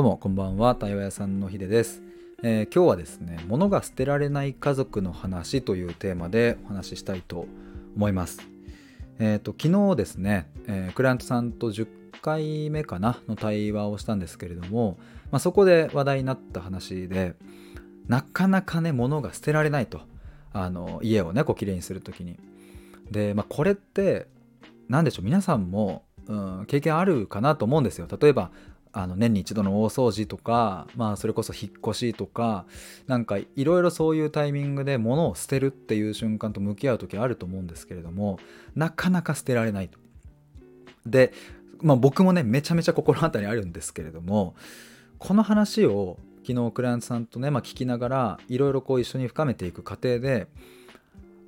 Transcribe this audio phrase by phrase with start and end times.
[0.00, 2.00] どうもこんばんは対話屋さんのひでです、
[2.42, 7.44] えー、今日はですね物が捨てられない家族の話というテーマでお話ししたいと
[7.94, 8.40] 思います。
[9.18, 11.86] えっ、ー、と昨日ですね、えー、クライアントさんと10
[12.22, 14.96] 回目かなの対話をしたんですけれども、
[15.30, 17.34] まあ、そこで話題になった話で
[18.08, 20.00] なかなかね物が捨てられないと
[20.54, 22.38] あの家をねこう綺麗にする時に。
[23.10, 24.28] で、まあ、これって
[24.88, 28.08] 何でしょう皆さんも、うん、経験あるかなと思うんですよ。
[28.18, 28.50] 例えば
[28.92, 32.66] あの年に一度の大掃除とか、まあ、それこそ引っ越しとか
[33.06, 38.38] なんかいろいろそういうタイミングで物を捨てるっていう瞬間と向き合う時あると思うんですけれども
[38.74, 39.98] なかなか捨てられないと。
[41.06, 41.32] で、
[41.80, 44.54] まあ、僕もねめちゃめちゃ心当たりあるんですけれども
[45.18, 50.48] この話を昨日クライアントさんとね、まあ、聞きながらいろいろこう一緒に深めていく過程で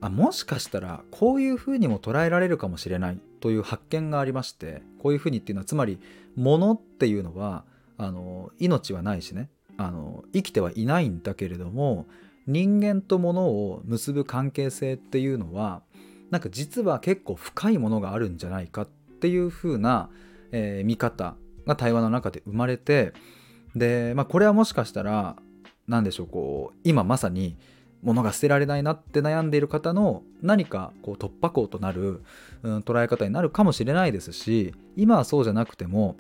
[0.01, 5.99] あもしかしたらこういうふうにも捉えられるかもしれないという発見がありましてこういうふうにっていうのはつまり
[6.37, 7.65] 物っていうのは
[7.99, 9.51] あの命はないしね。
[9.79, 12.07] あの生きてはいないんだけれども
[12.47, 15.83] 人間と物を結ぶ関係性っていうのは
[16.31, 20.11] なんか実は結構深いものがあるんじゃないかっていう風な、
[20.53, 23.13] えー、見方が対話の中で生まれて
[23.75, 25.37] で、まあ、これはもしかしたら
[25.89, 27.57] 何でしょうこう今まさに
[28.03, 32.23] 物が捨てられないなって悩んでいる方の何かこう突破口となる、
[32.63, 36.17] うん、捉え方になるかもしれないですし今はそうじゃなくても、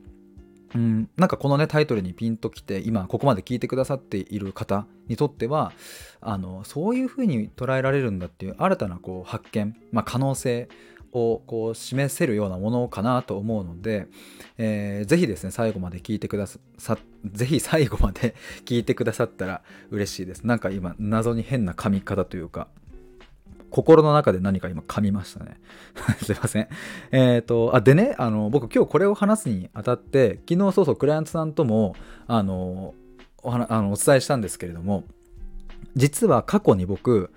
[0.74, 5.72] うん、なんかこのねタイトルにピンときて今ここまで聞いてくださっている方にとっては
[6.20, 10.68] あのそういうふうに捉えられるんだっていう新たなこう発見、まあ、可能性
[11.12, 14.08] をこう示せるようなものかなと思うので、
[14.58, 20.44] えー、ぜひですね最後まで聞いてくださぜひ最後まで 聞いてくださったら嬉しいです。
[20.44, 22.68] なんか今謎に変な噛み方というか
[23.70, 25.58] 心の中で何か今噛みましたね。
[26.22, 26.68] すいません。
[27.10, 31.94] えっ、ー、とあでねあの僕今日これを話すにあたって昨日そうそうクライアントさんとも
[32.26, 32.94] あの
[33.42, 35.04] おあのお伝えしたんですけれども
[35.96, 37.30] 実は過去に僕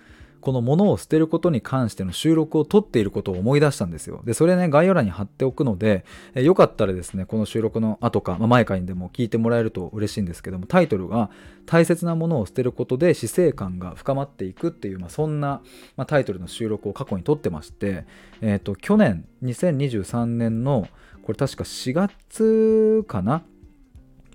[0.46, 4.22] この物を捨てることに関しての収録を撮っていることを思い出したんですよ。
[4.26, 11.32] で、それね、概要欄に貼っておくので、えよかったらですね、この収録の後か、まあ、前かにでも聞いてもらえると嬉しいんですけども、タイトルが、
[11.66, 15.64] 大切なものを捨てることで死生観が深まっていくっていう、まあ、そんな、
[15.98, 18.06] まあ、タイトルの収録を過去に撮ってまして、
[18.42, 20.88] えっ、ー、と、去年、2023年の、
[21.24, 23.42] これ確か4月かな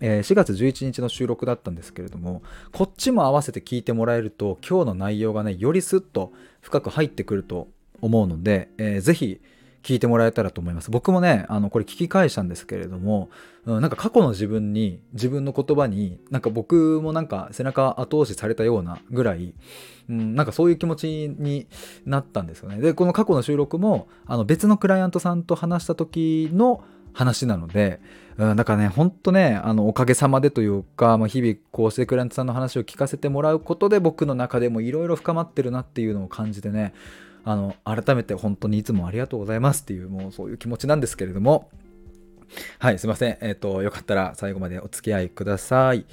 [0.00, 7.68] えー、4月11日の収録だったんですけれどもこっちも合わせて聞いてもらえると今日の内容がねよりスッと深く入ってくると
[8.00, 9.40] 思うので、えー、ぜひ
[9.82, 10.90] 聞いてもらえたらと思います。
[10.90, 13.30] 僕もねあのこれ聞き返したんですけれども、
[13.64, 19.54] うん、なんか過去の自分に自分の言葉になんか僕もなんか背中後押しされたようなぐらい、
[20.08, 21.66] うん、なんかそういう気持ちに
[22.04, 22.78] なったんですよね。
[22.78, 28.00] でこの過去の収録もあの別のクライアントさんと話した時の話なので、
[28.36, 36.94] うん、だからね、ほんとね、あの、おかげさまでというか、まあ、日々こうしてクライアントさんの話を聞かせてもらうことで僕の中でもいろいろ深まってるなっていうのを感じてね、
[37.44, 41.70] あの、改めて本当にいつもありがとうございますっていう、もうそういう気持ちなんですけれども、
[42.78, 43.38] はい、すいません。
[43.40, 46.04] えっ、ー、と、よかったら最後までお付き合いください。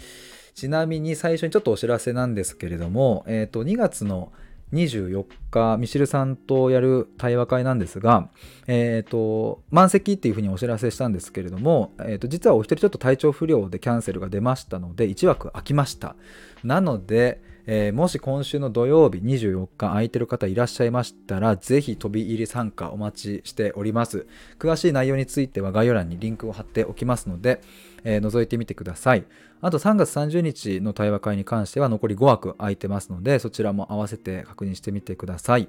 [0.54, 4.32] ちなみに最初にちょっとお知らせなんですけれども、えっ、ー、と、2月の
[4.74, 8.30] 24日、ミシルさんとやる対話会なんですが、
[8.68, 16.16] えっ、ー、と、満席っていうふうにお知らせしたんですけれども、えっ、ー、と、実はお一人ちょっと体調不良でキャンセルが出ましたので、1枠空きました。
[16.64, 24.26] なので、えー、もし今週の土曜日24日空いてる方いらっしゃいましたら、ぜひ飛び入り参加お待ちしております。
[24.58, 27.62] 詳しい内容については概要欄にリンクを貼っておきますので、
[28.06, 29.26] えー、覗いてみてください。
[29.60, 35.68] あと3月30日の対話会に関しては残り5枠空いてますので、そちらも合わせて確認してみてください。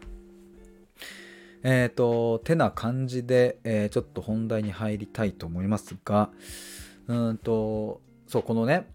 [1.64, 6.30] えっ、ー、と、てな感じで、えー、ちょっと本題に入りたいと思いますが、
[7.08, 8.86] うんと、そう、このね、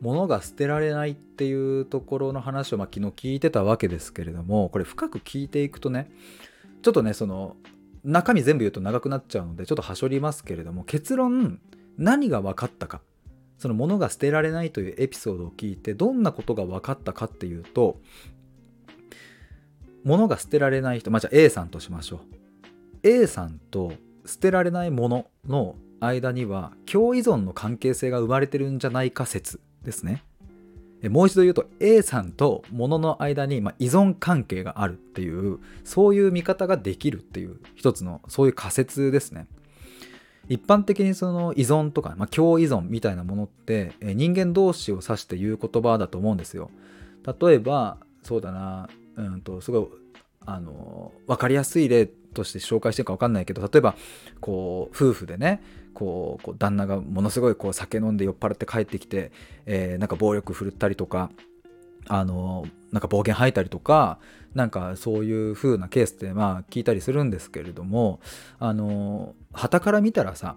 [0.00, 6.10] 物が捨てられないっていうところの話を、まあ、昨日聞いてたわけですけれどもこれ深く聞いていくとね
[6.82, 7.56] ちょっとねその
[8.02, 11.60] 中身全部言うと長くなっちゃうのでちょっとはしょりますけれども結論
[11.98, 13.02] 何が分かったか。
[13.58, 18.00] その物が捨てられないというエピソードを聞いてどんなことが分かったかっていうと
[20.02, 22.20] 物が捨てられない人まあじゃあ A さんとしましょう。
[23.02, 23.92] A さんと
[24.24, 29.60] 捨てられないものの間には共依存の関係性が生まれてるんじゃないか説。
[29.84, 30.22] ですね。
[31.08, 39.46] もう一度言うと A さんと物の間に依存関係があるっていうそういう見方ができるっていう一つのそういう仮説ですね。
[40.48, 46.70] 一般的にその依存とか、まあ、共依存みたいなものって人間同士を指して言う言葉だと思うんですよ。
[47.40, 49.86] 例えばそうだなうんとすごい
[50.44, 53.94] あの分かりやすい例として紹介してるか分かんないけど例えば
[54.40, 55.62] こう夫婦でね
[55.94, 59.32] こう旦那がものすごいこう酒飲んで酔っ払って帰ってきて、
[59.66, 61.30] えー、なんか暴力振るったりとか
[62.08, 64.18] あのなんか暴言吐いたりとか
[64.54, 68.20] なんかそういう風なケースってまあ聞いたりするんですけれども
[68.58, 70.56] あの旗から見たらさ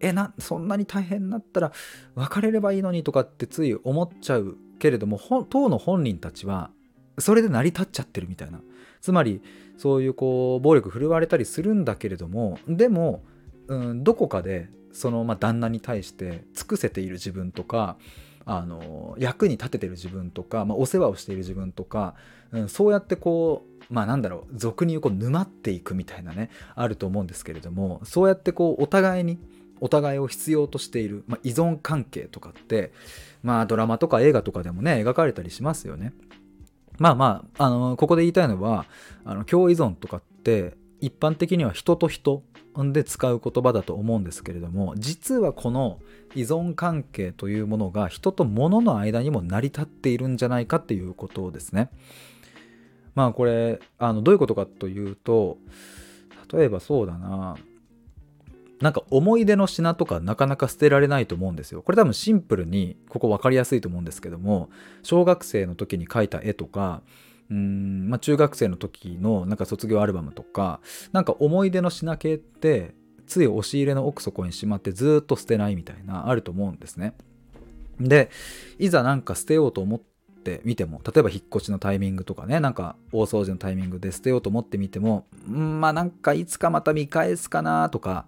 [0.00, 1.72] えなそんなに大変になったら
[2.14, 5.20] 別れればいいのにとかってつい思っちゃうけれども
[5.50, 6.70] 当の本人たちは
[7.18, 8.60] それで成り立っちゃってるみたいな。
[9.00, 9.40] つまり
[9.76, 13.22] そういうこう暴力振るわれたりするんだけれどもでも、
[13.70, 17.96] うん、どこかでそのまあ旦那に対して尽くせている自分とか
[18.44, 22.16] あの役に立ててる自分とか、まあ、お世話をしている自分とか、
[22.50, 29.38] うん、そうやってこうまあなんだろう俗に言うこう沼っていくみたいなねあると思うんですけれどもそうやってこうお互いに
[29.80, 32.92] お互いを必要としている、まあ、依存関係とかって
[33.44, 36.12] まあドラマとか映画とかでもね描かれたりしますよね。
[36.98, 38.84] まあまあ、あのここで言いたいのは
[39.24, 42.42] あの共依存とかって一般的には人と人
[42.92, 45.98] で使う言葉だと思うんですけれども実はこの
[46.34, 51.90] 依存関係というものが人と物の間にも成り立っているんじゃないかっていうことですね。
[53.14, 55.58] まあこれあのどういうことかというと
[56.52, 57.56] 例えばそうだな
[58.80, 61.82] なんか思い出の品とかなかなか捨てられないと思うんですよ。
[61.82, 64.70] これ多分シンプルにここ分かりやすいと思うんですけども
[65.02, 67.02] 小学生の時に描いた絵とか
[67.50, 70.80] うん、まあ、中学生の時のなんか卒業アルバムとか
[71.12, 72.94] なんか思い出の品系って
[73.26, 77.14] つい押し入れの奥底にしまってずっと捨てないみたいなあると思うんですね。
[78.00, 78.30] で
[78.78, 88.24] いざなんか捨てようと思ってみても例えば引っ越しのタイミングとかねなんか大掃除のタイミングで捨てようと思ってみてもんまあなんかいつかまた見返すかなとか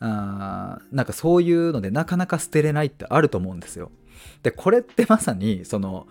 [0.00, 3.90] あなんかそういうのでなかなか捨てれないってあると思うんですよ。
[4.42, 6.06] でこれってまさにその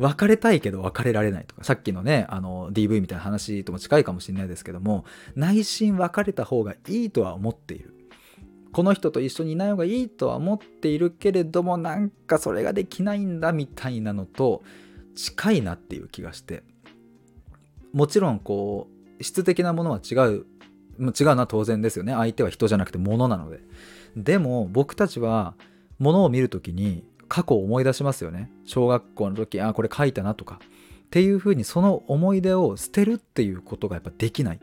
[0.00, 5.04] 別れたいけど別れられないとかさっきのねあの DV みたいな話とも近いかもしれないですけども
[5.34, 7.94] 内心別れた方がいいとは思っている。
[8.72, 14.62] この人と一緒にいない方がいいとは思っているけれどもなんかそれができないんだみたいなのと
[15.16, 16.62] 近いなっていう気がして。
[17.92, 18.88] もちろんこ
[19.18, 20.46] う質的なものは違う
[21.00, 22.12] 違うのは当然ですよね。
[22.12, 23.60] 相手は人じゃなくて物なので。
[24.16, 25.54] でも僕たちは
[25.98, 28.50] 物を見る時に過去を思い出しますよね。
[28.66, 30.60] 小学校の時あこれ書いたなとか。
[30.60, 34.60] っていうふうにその思い出を捨てるっていうことがやっぱできない、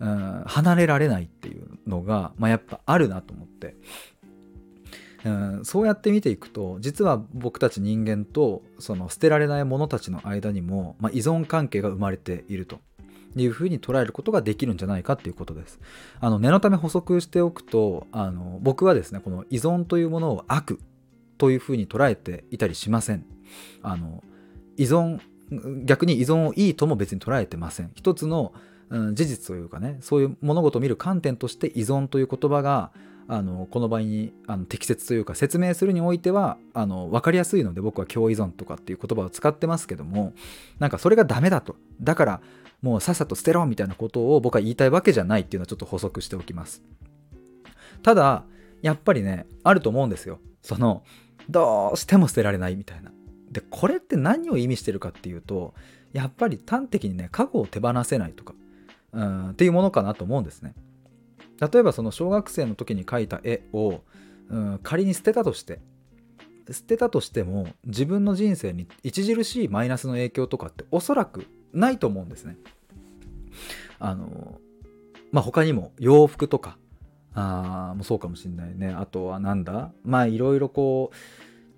[0.00, 3.76] うん、離れられないっていうのが、まあ、やっぱあるなと思って、
[5.26, 12.80] うん、そうやって見ていくと実は僕たち人間とその捨てられないものたちの間にも、まあ、依存関係が生まれていると。
[13.36, 15.78] いうふうに捉えることができるんじゃないかっていうことです。
[16.18, 20.80] あの念のため補足しておくとあの僕はですねこの依存というものを悪
[21.38, 23.24] というふうに捉えていたりしません。
[23.82, 24.22] あの
[24.76, 25.20] 依存
[25.84, 27.90] 逆に依存をいいとも別に捉えてません。
[27.94, 28.52] 一つの、
[28.90, 32.90] うん、事実というかねそういう物事を見る観点として依存という言葉が
[33.30, 40.32] あのこの場合にあの適切というか説明するにおいてはあの分かりやすいので僕は共依存とかっていう言葉を使ってますけども
[40.78, 42.40] なんかそれがダメだとだから
[42.80, 46.82] もうさっさと捨てろみたいなことを僕は言いたいわけじゃないっていうのはちょっと補足しておきます
[48.02, 48.44] ただ
[48.80, 51.02] やっぱりねあると思うんですよその
[51.48, 53.10] どうしても捨てられないみたいな
[53.50, 55.74] でこれって何を意味してるかっていうと
[56.12, 58.54] やっぱり端的にね過去を手放せないとか
[59.12, 60.74] うんっていうものかなと思うんですね
[61.60, 64.00] 例えばその小学生の時に描いた絵を
[64.48, 65.80] うん仮に捨てたとして
[66.70, 72.56] 捨てたとしても自分の人生に著しいマイナスの影響とかっておそらくないと思うんですね。
[73.98, 74.60] あの
[75.32, 76.78] まあ他にも洋服とか
[77.90, 78.88] あもそうかもしんないね。
[78.88, 79.92] あとはなんだ？
[80.04, 81.16] まあいろいろこう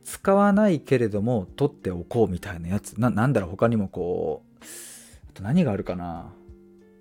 [0.04, 3.00] 使わないけれども取っておこうみたいなやつ。
[3.00, 6.32] ななんだろう他にもこうあと何があるかな？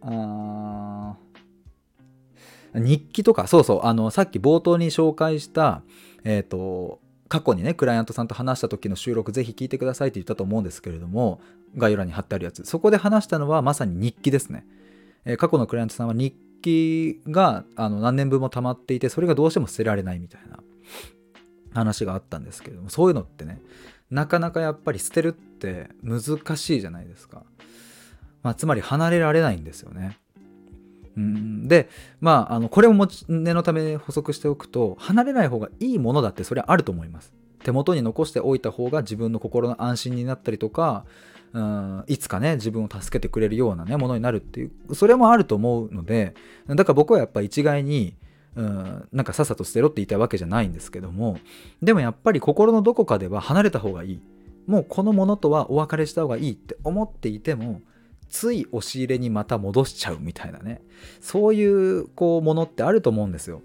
[0.01, 1.15] あ
[2.73, 3.47] 日記とか。
[3.47, 3.85] そうそう。
[3.85, 5.81] あのさっき冒頭に紹介した
[6.23, 11.39] えっ、ー、と過去にねクライアントさんと話した時の収録ぜひ聞いてくださいって言ったと思うんですけれども
[11.77, 12.63] 概要欄に貼ってあるやつ。
[12.65, 14.65] そこで話したのはまさに日記ですね、
[15.25, 20.59] えー、過去のクライアントさんは日記があの何年分も溜まっていてそれがどうしても捨てられないみたいな
[21.73, 23.61] 話があったんですけれどもそういうのってね
[24.09, 27.43] なかなかやっぱり捨てるって難しいじゃないですか、
[28.43, 30.17] まあ、つまり離れられないんですよね。
[31.15, 31.67] うん。
[31.67, 31.89] で
[32.19, 32.93] まああのこれを
[33.27, 37.33] 念のため補足しておくと離れない方がいいものだってそれはあると思います。
[37.63, 41.05] 手元に残しておいた方が自分の心の安心になったりとか
[41.53, 46.35] うんいつかね自分を助けてくれるようなねものになるっていうそれもあると思うので
[46.67, 48.15] だから僕はやっぱ一概に
[48.55, 51.39] うんなんかさっさと捨てろって言いたいわけじゃないんですけども
[51.81, 54.21] でもやっぱり心のどこかでは離れた方がいい。
[54.67, 57.81] もうこのものとはお別れした方がいいって思っていても
[58.29, 60.81] つい押し入れにまた戻しちゃうみたいなね。
[61.21, 63.63] そういうこうものってあると思うんですよ。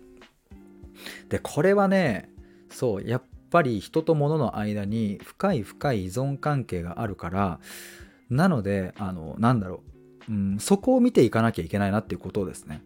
[1.28, 2.30] でこれはね
[2.70, 3.22] そうやっ
[3.54, 7.61] ぱり人と物の間に深い深い依存関係があるから
[8.28, 9.84] なのであのなんだろ
[10.28, 12.82] う、うん、そこを見ていかなきゃいけないなっていうことですね。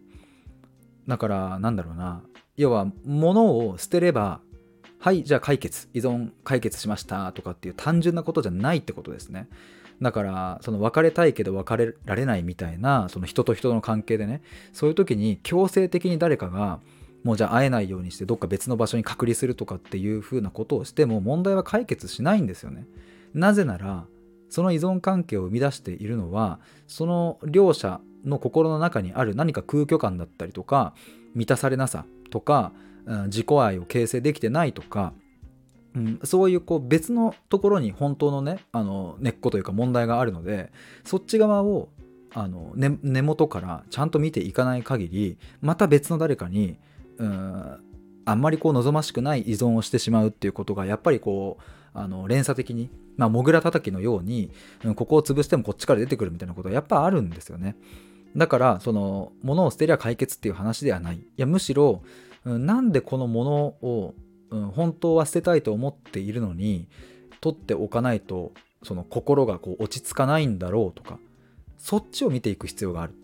[1.06, 2.20] だからなんだろうな
[2.58, 4.42] 要は物を捨てれば
[4.98, 9.48] はいじゃあ解決依存解決しましたとかっていう単純なことじゃないってことですね。
[10.02, 14.42] だからその別れたいけど別れられないみたいなその人と人の関係でね
[14.74, 16.80] そういう時に強制的に誰かが
[17.24, 22.86] もうじゃあ会えないようにしてどっか別の場所に隔離するとかっていう風なことをしても問題は解決しないんですよね。
[23.34, 24.06] なぜなら
[24.48, 30.94] その依存関係を生み出しているのはその両者の心の中にある何か空虚感だったりとか
[31.34, 32.72] 満たされなさとか
[33.26, 35.12] 自己愛を形成できてないとか、
[35.94, 40.70] うん、そういうこう別のところに本当のねあの根っこというか問題があるので
[41.04, 41.88] そっち側を
[42.34, 46.76] あの根根元からちゃんと見ていかない限りまた別の誰かに
[47.18, 47.84] うん
[48.24, 51.62] あんまりこう望ましくない依存をしてしまうっていうことがやっぱりこう
[51.94, 54.52] あの連鎖的に、まあ、モグラ叩きのように、
[54.84, 57.76] うん、ここを潰してもこっちから出てくるみたいなことはやっぱあるんですよね。
[58.36, 61.16] だからその物を捨てりゃ解決っていう話ではない。
[61.16, 62.02] いやむしろ
[62.44, 64.14] うんなんでこのものを、
[64.50, 66.88] うん、本当は捨てたいと思っているのに
[67.40, 71.18] 取っておかないとその心がこう落ち着かないんだろうとか
[71.78, 73.14] そっちを見ていく必要がある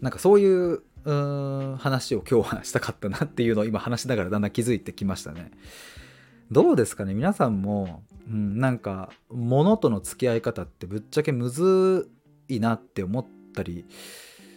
[0.00, 5.50] なんかそういうう話を今日はしたかったなっていうのを今話しながらだんだん気づいてきましたね。
[6.50, 7.14] どうですかね？
[7.14, 12.10] 皆さんも、うん、なんか物との付き合い方ってぶっちゃけむず
[12.48, 13.86] いなって思ったり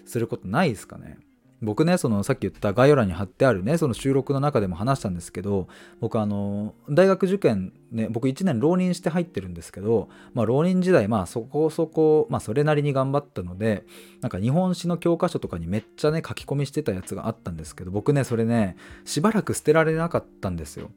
[0.05, 1.17] することないですかね？
[1.61, 5.67] 僕ねそのさっき言った概要欄に貼ってあるねその収録の中でも話したんですけど
[6.01, 13.85] 僕あの大学受験ね僕1年浪人して入ってるんですけど、まあ、浪人時代まあそこそこ、まあ、それなりに頑張ったので
[14.21, 20.91] なんか日本史の教科書とかにめっちゃね書き込みしてたやつがあったんですけど僕ねそれねしばらく捨てられなかったんですよ。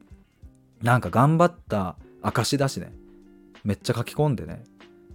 [0.82, 2.92] なんか頑張った証だしね
[3.64, 4.62] めっちゃ書き込んでね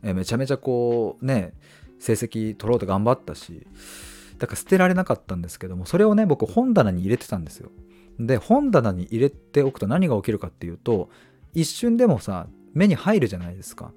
[0.04, 1.54] えめちゃめちゃこうね
[2.00, 3.66] 成績取ろうと頑張ったし
[4.38, 7.72] だから捨てられなかったんですけどもそれをね僕本棚に入れてたんですよ。
[8.20, 11.10] で本棚に入れておくと何が起きるかっていうと
[11.54, 13.92] 一瞬でもさ目に入るじゃないですか。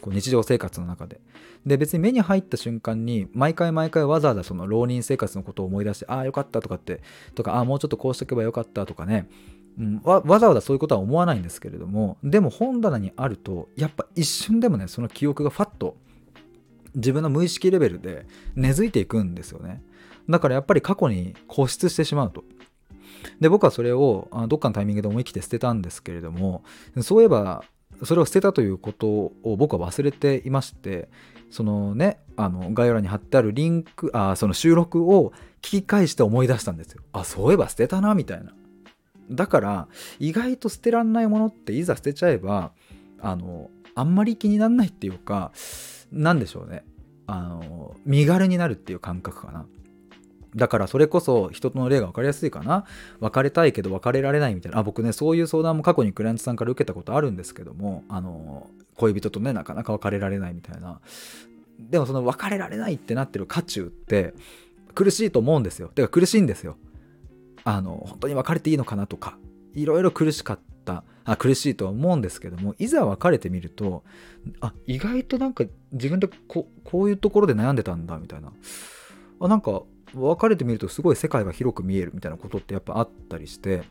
[0.00, 1.20] こう日常生活の中で。
[1.66, 7.02] で別に目に入った瞬間に毎回毎回わざわざその浪人生活のことを思い出してああよかったとかって
[7.34, 9.28] とかああもうちょっとこうしとけばよかったとかね、
[9.78, 15.96] うん、わわざわざそういうことは思わないんですけれどもでも本棚にあるとやっぱ一瞬でもねその記憶がファッと
[16.94, 19.82] 自分の無意識レベルで根付いていくんですよね。
[20.28, 22.44] だからやっぱり過去に固執してしまうと。
[23.40, 26.62] で僕はそれをどっかのタイミングで思い切って捨てたんですけれども
[27.00, 27.64] そういえば
[28.04, 31.08] それを捨てたということを僕は忘れていまして
[31.50, 37.02] そのねあの概要欄に貼ってあるリンクあその収録を聞き返して思い出したんですよ。
[37.12, 38.52] あそういえば捨てたなみたいな。
[39.30, 42.70] だから意外と捨てらんないものっていざ捨てちゃえば
[43.20, 45.50] あのあんまり気にならないっていうか
[46.12, 46.84] 何でしょうね。
[47.26, 49.66] あの身軽になるっていう感覚かな。
[50.56, 52.84] だからそれこそ人との例が分かりやすいかな。
[53.20, 54.78] 別れたいけど別れられないみたいな。
[54.78, 61.00] あ僕ねそういう相談も過去にクライアントさんから受けたことあるんですけどもあの恋人とねなかなか別れられないみたいな。
[61.78, 64.34] でもその別れられないってなってる渦中って
[64.94, 65.88] 苦しいと思うんですよ。
[65.88, 66.76] てか苦しいんですよ。
[67.64, 69.36] あの本当に別れていいのかなとか
[69.74, 71.04] いろいろ苦しかった。
[71.24, 74.02] あ苦しいとは思うんですけどもいざ別れてみると
[74.62, 78.52] あ意外となんか自分でここういうところで悩んでたんだみたいな。
[79.40, 79.82] あなんか
[80.14, 83.82] 別れてみるとすごい世界が広く見えるみたいなことってやっぱあったりして。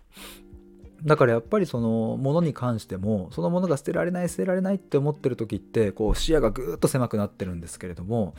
[1.03, 8.33] だからやっぱりそのものに関してもそのものが捨てられない捨てられないって思ってる時ってこう視野がぐーっと狭くなってるんですけれども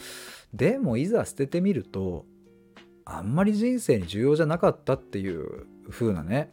[0.52, 2.26] でもいざ捨ててみると
[3.04, 6.50] あんまり人生に重要じゃなかったっていう風なね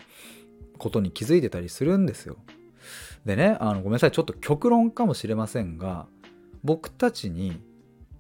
[0.77, 2.37] ことに気づいてたりするんですよ。
[3.25, 6.05] でねあのごめんなさいちょっと極論かもしれませんが
[6.63, 7.59] 僕たちに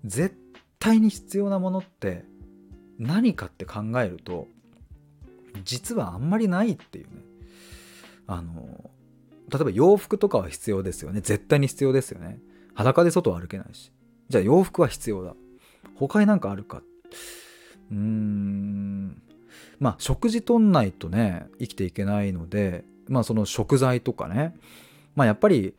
[0.03, 0.35] 絶
[0.79, 2.25] 対に必要なものって
[2.97, 4.47] 何かって考えると
[5.63, 7.11] 実はあんまりないっていうね。
[8.27, 8.89] あの
[9.49, 11.21] 例えば洋服とかは必要ですよね。
[11.21, 12.39] 絶対に必要ですよね。
[12.73, 13.91] 裸で外は歩けないし。
[14.29, 15.35] じゃあ洋服は必要だ。
[15.95, 16.81] 他になんかあるか。
[17.91, 19.21] うーん。
[19.79, 24.55] まあ食事とんないとね生きていけないのでまあその食材とかね
[25.15, 25.73] まあやっぱり、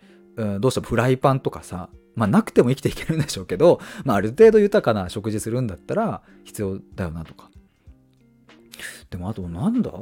[0.61, 7.51] どうしてもフライパンとかさまあなくても生きていけるんでしょうけど、まあある程度豊かな食事するんだったら必要だよなとか。
[9.11, 9.93] でもあとなんだ？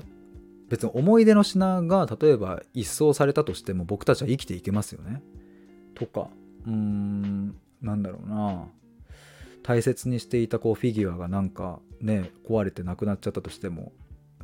[0.69, 5.23] 別に思い出の品が例えば一掃されたとしても僕たちは生きていけますよね。
[5.95, 6.29] とか、
[6.67, 8.67] うーん、なんだろうな。
[9.65, 13.93] 大切にしていたこうフィギュアがなんかね壊れてなくなっちゃったとしても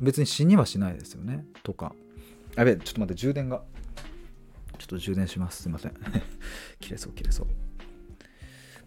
[0.01, 1.45] 別に死にはしないですよね。
[1.63, 1.93] とか。
[2.55, 3.61] やべちょっと待って充電が。
[4.79, 5.61] ちょっと充電します。
[5.61, 5.93] すいません。
[6.81, 7.47] 切れそう切れそう。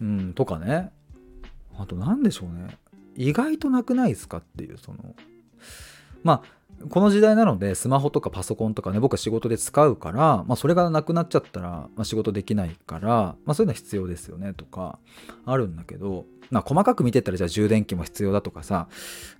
[0.00, 0.90] うんとかね。
[1.78, 2.76] あと何でしょうね。
[3.14, 5.14] 意外となくないですかっていうその。
[6.24, 14.98] まあこの時代なのでスマホとかパソコンとかね僕は仕事で使うから、まあ、それがなくなっちゃったら、まあ、仕事できないから、まあ、そういうのは必要ですよねとか
[15.46, 18.88] あるんだけど、まあ、細かく見てったらじゃあ充電器も必要だとかさ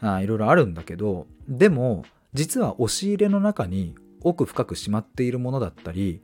[0.01, 6.23] あいろいろあるんだけどでも実は押し入れの中に奥深くしまっているものだったり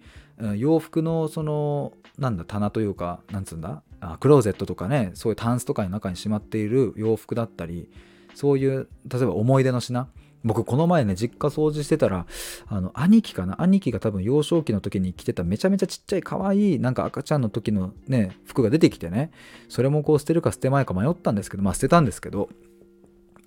[0.57, 7.91] 洋服のそのなんだ棚というかなんつうんだあクローゼットとかねそういうタンスとかの中にしまっている洋服だったり
[8.35, 10.09] そういう例えば思い出の品
[10.43, 12.27] 僕この前ね実家掃除してたら
[12.67, 13.61] あの兄貴かな？
[13.61, 19.31] 兄貴が多分幼少期の時に着てためちゃめちゃちっちゃい可愛いなんか赤ちゃんの時のね服が出てきてね
[19.69, 22.49] それもこう捨てるか捨てまいか迷ったんですけどまあ捨てたんですけど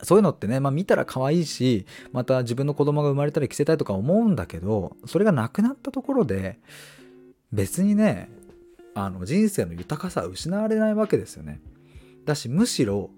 [0.03, 6.59] そういうのってね、まあ、見たら可愛いしまた自分の子供が生まれたら着せたいとか思うんだけどそれがなくなったところで
[7.53, 8.29] 別にね
[8.95, 11.61] あの人生の豊かさは失われないわけですよね。
[12.25, 13.09] だしむしろ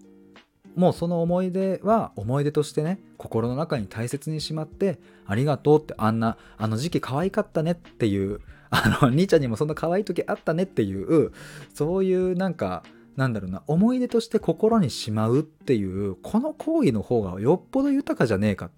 [0.76, 11.32] もうその思い出は思い出としてね心の中に大切にしまってありがとうってあんなあの時期可愛かったねっていうあの兄ちゃんにもそんな可愛い時あったねっていう
[11.74, 12.84] そういうなんか
[13.16, 18.70] なんだろうな思い出として心にしまうっていうこの行為の方がよっぽど豊かじゃねえか。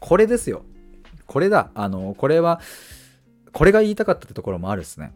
[0.00, 0.64] これですよ。
[1.26, 1.70] これだ。
[1.74, 2.60] あのこれは
[3.52, 5.12] これが言いたかったってところもあるですね。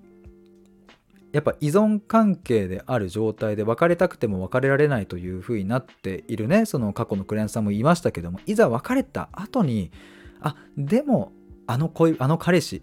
[1.33, 6.65] やっぱ依存関係である状態で別れたくても別れられないというふうになっているね。
[6.65, 9.91] その過去のクライアンさんも言いましたけどもいざ別れた後に
[10.41, 11.33] あでも
[11.67, 12.83] あの恋あの彼氏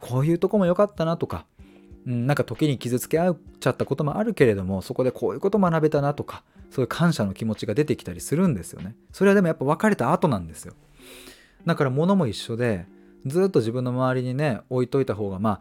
[0.00, 1.46] こういうとこも良かったなとか、
[2.06, 8.96] うん、なんか時に傷つけ合っちゃったこともあるけれどもそこでこういうこと学べたなとかそういう感謝の気持ちが出てきたりするんですよね。
[9.12, 10.74] それはでもやっぱ別れた後なんですよ。
[11.64, 12.86] だから物も一緒で
[13.24, 15.60] ずっと自分の周りにね置いといた方がまあ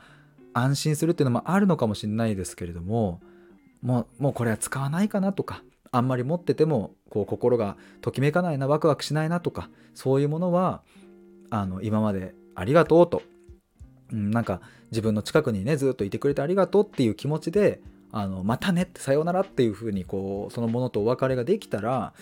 [0.53, 3.21] 安心するっていうのもあるのかもしれないですけれども
[3.81, 10.81] もうもうこれは使わないかなとかあんまり持っててもこう心がときめかないなワクワクしないなとかそういうものは
[11.49, 13.21] あの今までありがとうと、
[14.11, 14.61] うん、なんか
[14.91, 22.13] 自分の近くにねずっといてくれてありがとうっていう気持ちであのまたねってさようならっていうふうにこうそのものとお別れができたら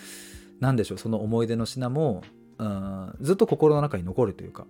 [0.60, 2.22] 何でしょうその思い出の品も、
[2.58, 4.66] うん、ずっと心の中に残るというか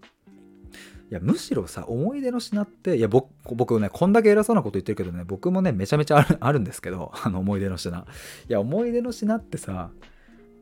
[1.12, 8.07] いやむしろさ思い出の品っていや僕僕ねこんだけ偉そうなこと言ってるけどね僕もねめちゃめちゃあるあるんですけど あの思い出の品。
[8.48, 9.90] いや思い出の品ってさ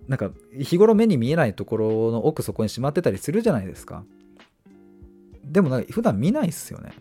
[0.09, 4.03] なんか日頃目に見えないところの奥底にしまってたりするじゃないですか。
[5.45, 6.95] でもなんか普段見ないっすよね。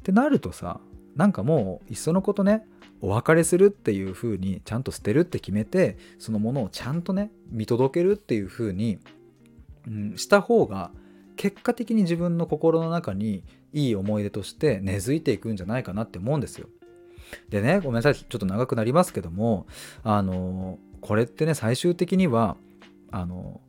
[0.00, 0.80] ってなるとさ
[1.14, 2.66] なんかもういっそのことね
[3.00, 8.98] お別れするっていう風にちゃんと捨てるって決めてそのものをちゃんとね見届けるっていう風に、
[9.86, 10.90] うん、した方が
[11.36, 16.68] 結果的に自分の心の中にいい思い出として根付いていくんじゃないかなって思うんですよ。
[17.48, 19.66] でねごめんなさいちょっと長くなりますけども
[20.04, 22.56] あのこれってね最終的には
[23.10, 23.60] あの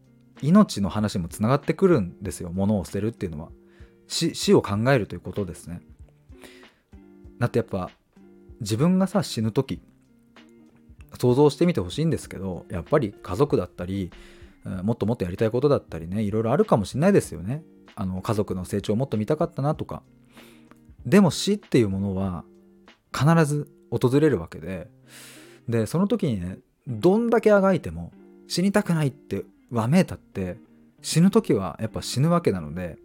[0.41, 3.49] 命の話もつながってくるんですよ物を捨てるっていうのは
[4.08, 5.82] 死を考えるということですね。
[7.39, 7.89] だってやっぱ
[8.62, 9.82] 自分がさ死ぬ時
[11.19, 14.12] 想像してみてほしいんですけどやっぱり家族だったり
[14.84, 17.63] もっともっとやりたいことだったりねいろいろあるかもしれないですよね。
[17.95, 20.03] あの家族の成長をもっと見たかったなとか。
[21.06, 22.43] でも死っていうものは
[23.13, 24.89] 必ず訪れるわけで。
[25.67, 28.12] でその時にねどんだけあがいても
[28.47, 30.58] 死にたくないってわめいたって
[31.01, 32.97] 死ぬ時はやっぱ死ぬわけなので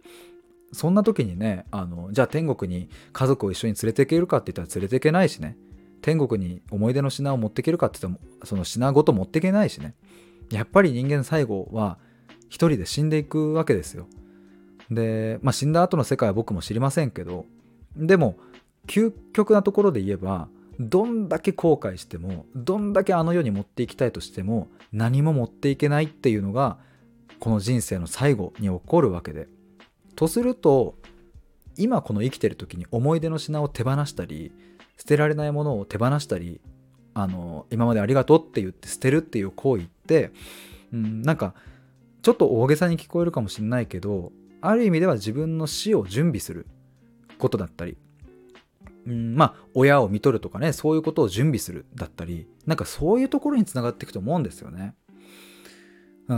[0.71, 5.57] そんな時にねあのじゃあ天国に家族を一緒に連れていけるかって言ったら連れていけないしね。
[6.01, 9.95] 天国に思い出の品を持っていけるかって言ってもその品ごと持っていけないしね。
[10.51, 11.97] やっぱり人間最後は
[12.49, 14.07] 一人で死んでいくわけですよ。
[14.91, 17.45] で、まあ、死んだ後の世界は僕も知りませんけど
[17.95, 18.37] でも
[18.87, 26.77] 究極なところで言えばどんだけ後悔してもどんだけあの世に持っていきたいとしても何も持っていけないっていうのが
[27.39, 29.47] この人生の最後に起こるわけで。
[30.15, 30.95] とすると
[31.75, 34.51] 今この生きてる時に思い出の品を手放したり
[34.97, 36.61] 捨てられないものを手放したり
[37.13, 40.31] あの今までありがとうって言って捨てるっていう行為って、
[40.91, 41.53] うん、なんか
[42.21, 46.65] ちょっと大げさに聞こえるかもしれないけどある意味では自分の死を準備する
[47.37, 47.97] ことだったり、
[49.05, 54.95] うん、まあ親を見とるとかねそういうことを準備するだったりなんかそういうところにつながっていくと思うんですよね。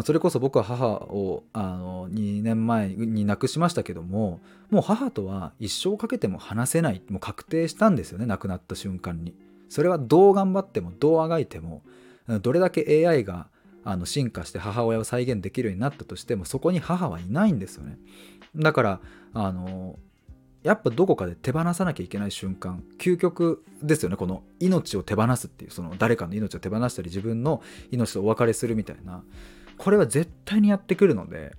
[0.03, 4.39] それこそ僕は母をあの2年前に亡くしましたけども
[4.71, 9.35] もう母とは一生かけても話せないもう確定したんですよね亡くなった瞬間に。
[9.69, 11.83] それはどう頑張ってもどうあがいても
[12.41, 13.47] どれだけ AI が
[13.83, 17.97] あの進化して母親を再現できるようになったとしてもそこに母はいないんですよね。
[18.55, 19.01] だから
[19.33, 19.99] あの
[20.63, 24.15] やっぱどこかで手放さなきゃいけない瞬間究極ですよね。
[24.15, 29.23] この命を手放すっていうその誰かの命を手放したり自分の命とお別れするみたいな。
[29.77, 31.55] これは絶対にやってくるので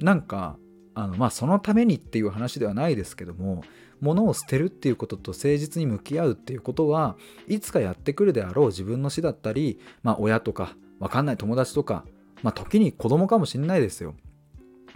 [0.00, 0.58] なんか
[0.94, 3.62] あのまあそのためにっていう話ではないですけども
[4.00, 7.16] 物を捨てるっていうことと誠実に向き合うっていうことは
[7.48, 12.04] いつかやってくるであろう自分の死だったり、まあ、親とか分かんない友達とか、
[12.42, 14.14] まあ、時に子供かもしんないですよ。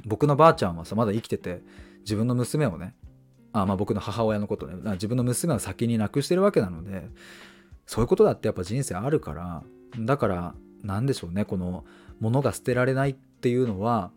[0.07, 1.63] 僕のばあちゃんはさまだ生きてて
[2.01, 2.95] 自分の娘をね
[3.53, 7.09] あまあ僕の母親のことね自分の娘を先に亡くしてるわけなので
[7.87, 9.63] そういうことだってやっぱ人生あるから
[9.99, 11.85] だから何でしょうねこの
[12.21, 14.11] 物が捨てられないっていうのは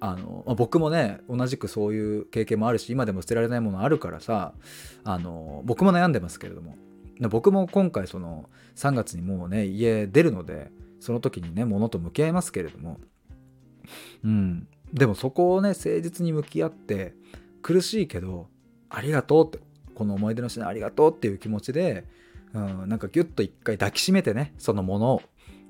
[0.00, 4.52] あの、まあ、僕もね同じくそういう経験もあるし今でも捨てられないものあるからさ
[5.04, 6.76] あの僕も悩んでますけれども。
[7.18, 13.00] 僕も今回その3月にもうね家出るのでその時にね物と向き合いますけれども。
[14.22, 14.68] うん。
[14.92, 17.14] でもそこをね誠実に向き合って
[17.62, 18.48] 苦しいけど
[18.88, 19.58] ありがとうって
[19.94, 22.04] この思い出の品ありがとうっていう気持ちで、
[22.52, 25.22] うん、なんかギュッと一回抱きしめてねそのものを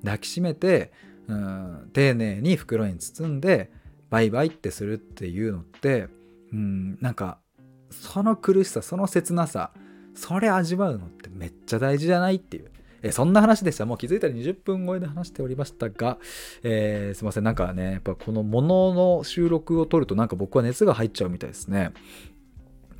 [0.03, 0.91] 抱きしめて、
[1.27, 3.71] うん、丁寧に袋に包んで
[4.09, 6.07] バイバイってするっていうのって、
[6.53, 7.39] うん、なんか
[7.89, 9.71] その苦しさその切なさ
[10.15, 13.85] それ味わうのってめっちゃ大事じゃないっていうえそんな話でした。
[13.85, 16.17] もう気づいたら20分超えで話しておりましたが、
[16.63, 17.43] えー、すいません。
[17.43, 21.91] なんかね、やっぱこのものの収録を撮るとなんか僕は熱が入っちゃうみたいですね。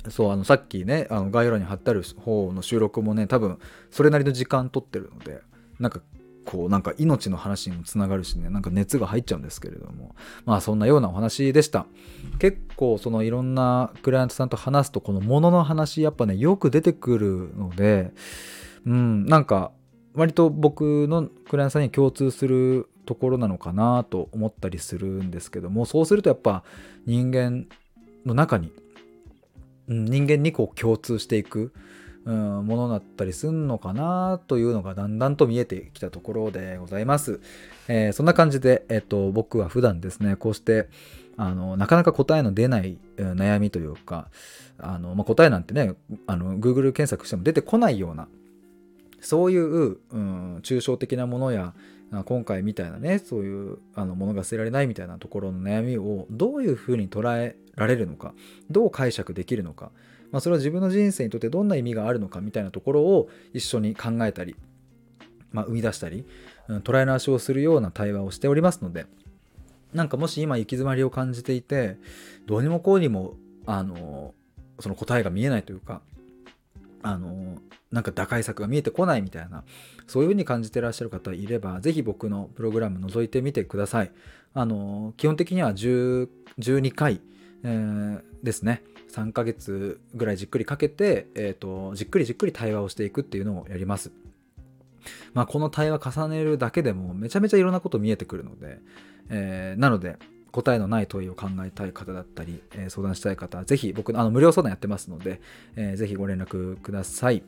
[0.08, 3.58] そう、あの、さっきね、あの概要欄に貼ってある方の収録もね、多分
[3.90, 5.40] それなりの時間撮ってるので、
[5.80, 6.00] なんか
[6.48, 8.48] こうなんか命の話にもつながるしね。
[8.48, 10.14] なんか熱が入っちゃうんですけれども。
[10.46, 11.84] まあそんなようなお話でした。
[12.38, 18.12] 結構そのいろんなクライアントさんと話すとこのものの話やっぱねよく出てくるので
[18.86, 19.72] うんなんか
[20.14, 26.64] 割と僕のクライアントさんに共通するところなのかなと思ったりするんですけどもそうするとやっぱ
[27.04, 27.66] 人間
[28.24, 28.72] の中に、
[29.86, 31.72] 人間にこう共通していく、
[32.28, 37.40] うん、ものだったりするのかなというのがだんだんと見えてきたところでございます。
[37.88, 40.90] えー、そんな感じで、えっと、僕は普段ですねこうして
[41.38, 44.28] あのなかなか答えの出ない悩みというか
[44.78, 45.94] あの、まあ、答えなんてね
[46.26, 48.28] あの Google 検索しても出てこないような
[49.22, 51.72] そういう、うん、抽象的なものや
[52.26, 58.34] 今回みたいなねそういうあのものが捨てられないみたいなところの悩みをどういうふうに捉えられるのか
[58.70, 59.92] どう解釈できるのか、
[60.30, 64.56] まあ、それは自分の人生にとってどんな意味があるのかみたいなところを一緒に考えたり、
[65.52, 66.26] まあ、生み出したり、
[66.68, 69.06] うん、捉え直しをするような対話をしておりますので
[69.92, 71.96] なんかもし今行き詰まりを感じていて
[72.46, 74.34] どうにもこうにもあの
[74.80, 76.02] その答えが見えないというか
[77.02, 77.58] あの
[77.90, 79.64] なんか打開策が見えてこないみたいな
[80.06, 84.10] そういう風に感じてらっしゃる方いれば是非僕のプログラム覗いてみてください。
[84.54, 87.20] あの基本的には10 12回、
[87.62, 88.82] えー、ですね。
[89.12, 94.10] 3ヶ月ぐらいじっくりかけて、えーと、じっくりじっくり対話をしていくっていうのをやります
[95.34, 98.78] まあ、この対話重ねるだけでもめちゃめちゃいろんなこと見えてくるので、
[99.30, 100.16] えー、なので
[100.50, 105.40] 答えのない問いを考えたい方だったり、えー、相談したい方はぜひ僕のあの無料相談やってますので、
[105.76, 107.42] えー、ぜひご連絡ください。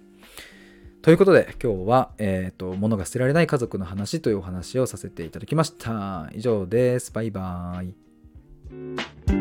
[1.03, 6.31] ということで今日は、えーと、物が捨てられない家族の話というお話をさせていただきました。
[6.35, 7.11] 以上です。
[7.11, 9.39] バイバーイ。